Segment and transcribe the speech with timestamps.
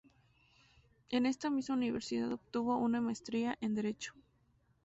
[1.11, 4.15] En esta misma universidad obtuvo una maestría en derecho.